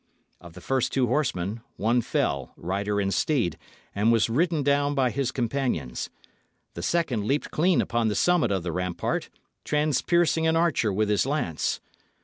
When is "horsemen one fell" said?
1.05-2.53